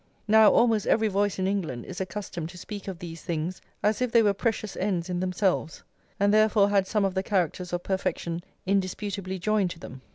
Now 0.27 0.51
almost 0.51 0.87
every 0.87 1.09
voice 1.09 1.37
in 1.37 1.45
England 1.45 1.85
is 1.85 2.01
accustomed 2.01 2.49
to 2.49 2.57
speak 2.57 2.87
of 2.87 2.97
these 2.97 3.21
things 3.21 3.61
as 3.83 4.01
if 4.01 4.11
they 4.11 4.23
were 4.23 4.33
precious 4.33 4.75
ends 4.77 5.11
in 5.11 5.19
themselves, 5.19 5.83
and 6.19 6.33
therefore 6.33 6.71
had 6.71 6.87
some 6.87 7.05
of 7.05 7.13
the 7.13 7.21
characters 7.21 7.71
of 7.71 7.83
perfection 7.83 8.41
indisputably 8.65 9.37
joined 9.37 9.69
to 9.69 9.79
them. 9.79 10.01